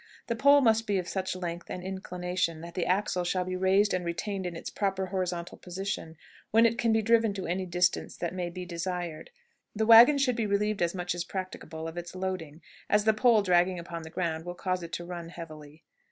The 0.25 0.35
pole 0.35 0.61
must 0.61 0.87
be 0.87 0.97
of 0.97 1.07
such 1.07 1.35
length 1.35 1.69
and 1.69 1.83
inclination 1.83 2.61
that 2.61 2.73
the 2.73 2.87
axle 2.87 3.23
shall 3.23 3.45
be 3.45 3.55
raised 3.55 3.93
and 3.93 4.03
retained 4.03 4.47
in 4.47 4.55
its 4.55 4.71
proper 4.71 5.05
horizontal 5.05 5.59
position, 5.59 6.17
when 6.49 6.65
it 6.65 6.79
can 6.79 6.91
be 6.91 7.03
driven 7.03 7.35
to 7.35 7.45
any 7.45 7.67
distance 7.67 8.17
that 8.17 8.33
may 8.33 8.49
be 8.49 8.65
desired. 8.65 9.29
The 9.75 9.85
wagon 9.85 10.17
should 10.17 10.35
be 10.35 10.47
relieved 10.47 10.81
as 10.81 10.95
much 10.95 11.13
as 11.13 11.23
practicable 11.23 11.87
of 11.87 11.97
its 11.99 12.15
loading, 12.15 12.63
as 12.89 13.03
the 13.03 13.13
pole 13.13 13.43
dragging 13.43 13.77
upon 13.77 14.01
the 14.01 14.09
ground 14.09 14.43
will 14.43 14.55
cause 14.55 14.81
it 14.81 14.91
to 14.93 15.05
run 15.05 15.29
heavily. 15.29 15.83